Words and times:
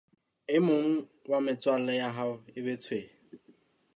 E 0.55 0.57
mong 0.65 0.91
wa 1.31 1.39
metswalle 1.45 1.93
ya 2.01 2.09
hao 2.17 2.33
e 2.57 2.59
be 2.65 2.73
tshwene. 2.81 3.13